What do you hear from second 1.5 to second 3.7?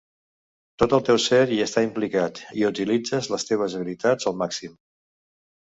hi està implicat i utilitzes les